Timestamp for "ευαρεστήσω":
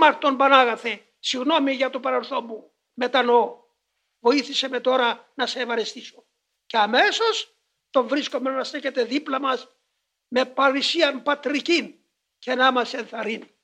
5.60-6.24